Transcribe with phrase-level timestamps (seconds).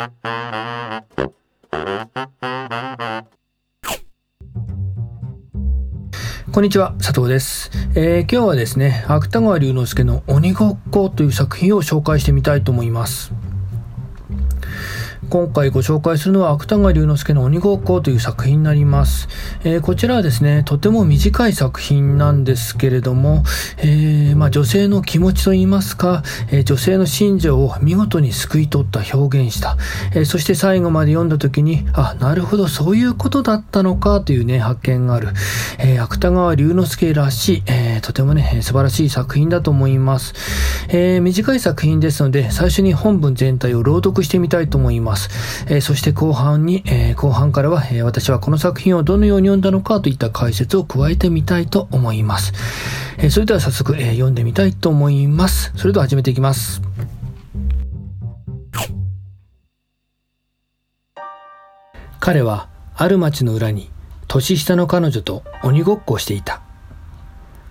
[0.00, 0.06] こ
[6.60, 7.70] んにちは、佐藤です。
[7.94, 13.34] えー、今日はですね、芥川龍之介の鬼ごっこという作品を紹介してみたいと思います。
[15.30, 19.28] 今回ご紹介するのは芥川龍之介の鬼ごっこという作品になります。
[19.62, 23.44] えー、こちらはですね、とても短い作品なんですけれども、
[23.76, 29.76] えー、まあ、女性の気持ちといいますか、え、女性の心情を見事に救い取った表現した。
[30.16, 35.28] えそして最後まで読んだ時に、あ、なるほど、そういうことだったのかというね、発見がある。
[35.78, 40.34] え芥川龍之介らしい、えとてもね、素晴らしい作品だと思います。
[40.88, 45.19] え短い作品ですので、最初に本文全体を朗読してみたいと思います。。
[45.66, 52.52] えー、そして後半に、えー、後半からは、え、私はこの作品をどのように読んだのかといった解説を加えてみたいと思います。
[53.18, 55.72] え、それでは早速、え、読んでみたいと思います。
[55.76, 56.82] それでは始めていきます。
[62.20, 63.90] 彼はある町の裏に
[64.28, 66.60] 年下の彼女と鬼ごっこをしていた。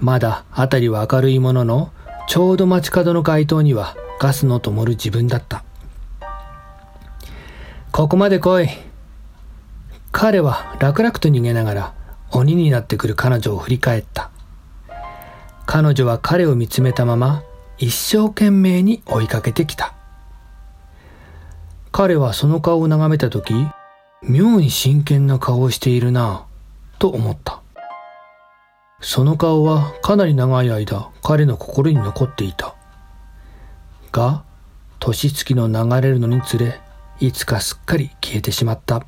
[0.00, 1.92] まだ辺りは明るいものの、
[2.28, 5.61] ちょうど街角の街灯にはガスの灯る自分だった。
[7.92, 8.68] ここまで来い。
[10.12, 11.94] 彼は楽々と逃げながら
[12.30, 14.30] 鬼になってくる彼女を振り返った。
[15.66, 17.42] 彼女は彼を見つめたまま
[17.76, 19.92] 一生懸命に追いかけてきた。
[21.90, 23.52] 彼はその顔を眺めたとき、
[24.22, 27.60] 妙に真剣な顔をしているなぁ、と思った。
[29.02, 32.74] その顔はかなり長い間彼の心に残っていた。
[34.12, 34.44] が、
[34.98, 36.80] 年月の流れるのにつれ、
[37.22, 39.06] いつかすっかり消えてしまった。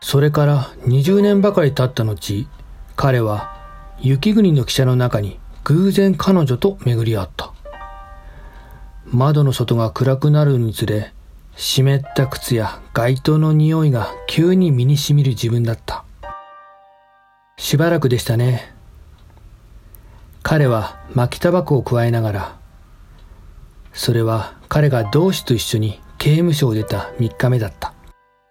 [0.00, 2.46] それから20年ばかり経った後、
[2.96, 3.54] 彼は
[4.00, 7.52] 雪国の汽車の中に偶然彼女と巡り合った。
[9.04, 11.12] 窓の外が暗くなるにつれ、
[11.56, 16.06] 湿った靴や街灯の匂いが急に身にしみる自分だった。
[17.58, 18.74] しばらくでしたね。
[20.42, 22.56] 彼は巻きタバコを加えながら、
[23.92, 27.94] それは彼が同志と一緒に刑務所を出た3日目だった。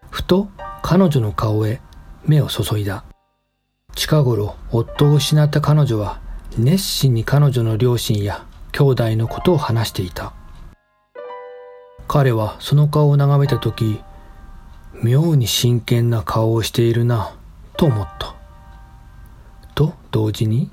[0.09, 0.47] ふと
[0.81, 1.81] 彼女の顔へ
[2.25, 3.03] 目を注いだ。
[3.95, 6.19] 近頃夫を失った彼女は
[6.57, 10.33] 熱心に彼女の両親や兄弟のことを話していた。
[12.07, 13.99] 彼はその顔を眺めた時、
[15.01, 17.35] 妙に真剣な顔をしているな、
[17.77, 18.35] と思った。
[19.73, 20.69] と同時に、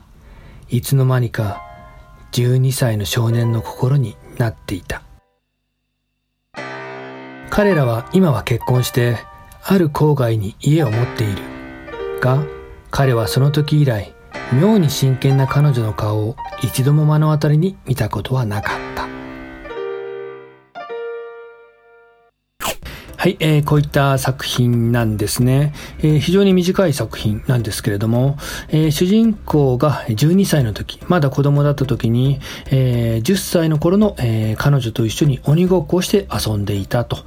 [0.69, 1.63] いつの間にか
[2.33, 5.03] 12歳の少年の心になっていた。
[7.55, 9.19] 彼らは今は結婚して
[9.63, 11.43] ある郊外に家を持っている。
[12.19, 12.43] が、
[12.91, 14.15] 彼はその時以来、
[14.59, 18.92] 妙に真剣な彼女の顔を一度も目の当たりに見たことはなかった。
[23.23, 28.37] はい、えー、こういった作品なんですね、えー、非常に短い作品なんですけれども、
[28.69, 32.41] えー、主人公が12歳の時、まだ子供だった時に、
[32.73, 37.19] え、10歳の頃の、え、彼女と一緒に鬼ごっこをして遊んでいたと。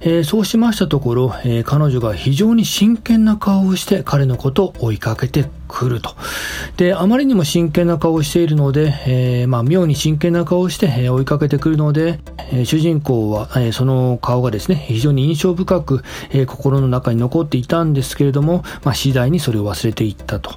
[0.00, 6.16] え、そうしましたところ、え、彼女が非常に真剣な顔をして彼のことを追いかけて来ると。
[6.76, 12.20] で、あまりにも真剣な顔をしているので、えー、まあ、妙に真剣な顔をして、追いかけてくるので、
[12.52, 20.54] え、主人公は、えその顔がですね、非常に印象深く、え心の中に残っていたんですけれども、まあ、次第にそれを忘れていったと。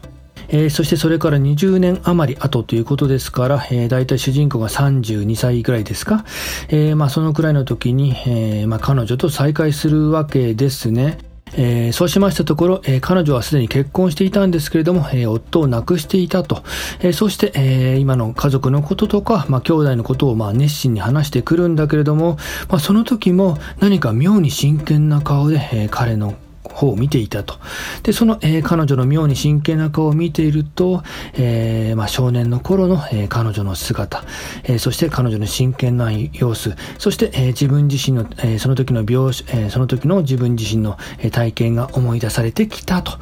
[0.49, 6.25] えー、そしてそれから20年余り後ということですから、えー、大体主人公が32歳ぐらいですか、
[6.69, 11.28] えー、まあそのくらいの時に、え、まあ彼女と再会するわけですね。
[11.53, 16.63] えー、そうしましたところ、えー、彼女はすでに結婚していたんですけれども、えー、夫を亡くしていたと。
[17.01, 22.37] えそして、え今の家族のこととか、まあ、兄弟のことをまあ熱心に話してくるんだけれども、
[22.69, 26.35] まあ、その時も何か妙に真剣な顔で、え彼の
[26.79, 27.55] 方を見ていたと。
[28.03, 31.03] で、その、えー、彼女の妙に真剣な顔を見ていると、
[31.33, 34.23] えー、まあ、少年の頃の、えー、彼女の姿、
[34.63, 43.13] えそして彼女の真剣な様子、そして、え自分自身の、えその時の描写、えその時の自分自身の、え体験が思い出されてきたと。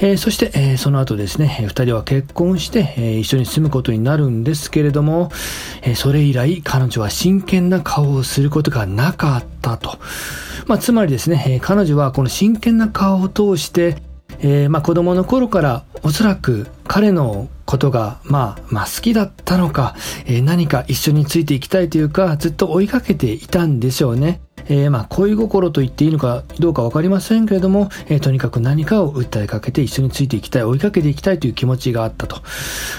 [0.00, 5.30] えそして、えその後ですね、二人は結婚して、え一緒に住むことになるんですけれども、
[5.82, 9.98] えそれ以来彼女は真剣な顔をすることがなかったと。
[10.66, 13.96] まあ、つまりですね、彼女はこの真剣な顔を通して、
[14.40, 19.94] えー、まあ子供の頃からおそらく彼のことが、まあ、まあ好きだったのか、
[20.26, 24.40] えー、何か一緒についていきたいというか、ずっと追いかけていたんでしょうね。
[24.68, 32.42] えー、まあ、恋心と言っていいのかどうかわかりませんけれども、えー、とにかく何かを訴えかけて一緒についていきたい、追いかけていきたいという気持ちがあったと。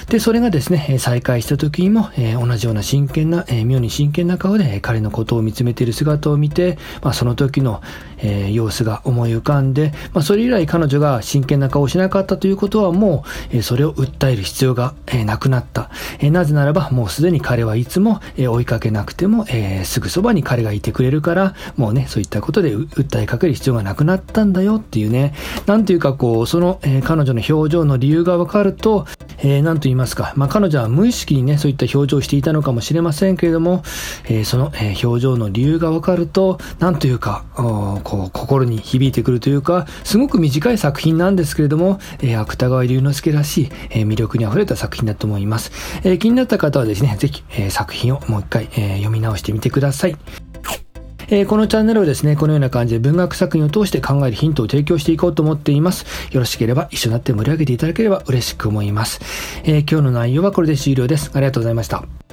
[0.08, 7.82] で、それがですね、再会した時にも、えー、同じような真剣な、え妙に真剣な顔で彼のことを見つめている姿を見て、まあ、その時の、
[8.20, 15.90] え様子が思い浮かんで、まあ、それ以来彼女が真剣な顔をしなかったということはもう、えそれを訴える必要が、えなくなった。
[16.18, 25.34] えなぜならば、もうすでに彼はいつも、え追いかけなくても、えすぐそばに彼がいてくれるから、もうね、そういったことで訴えかける必要がなくなったんだよっていうね、
[25.66, 29.06] なんていうかこう、その、え彼女の表情の理由がわかると、
[29.38, 33.82] えー、なんと言いますか、まあ、彼女は無意識にね、そういった表情をしていたのかもしれませんけれども、
[34.24, 45.70] えー、その、えー、表情の理由がわかると、なんというか、こう、心に響いてくるというか、すごく短い作品なんですけれども、えー、芥川龍之介らしい、えー、魅力に溢れた作品だと思います。
[46.02, 50.16] えー、気になった方はですね、ぜひ、えー、作品をもう一回、えー、読み直してみてください。
[51.30, 56.06] えー、このチャンネルをですね、このような感じで文学作品を通して考えるヒントを提供していこうと思っています。
[56.32, 59.20] よろしければ一緒になって盛り上げていただければ嬉しく思います。
[59.64, 61.30] えー、今日の内容はこれで終了です。
[61.34, 62.27] ありがとうございました。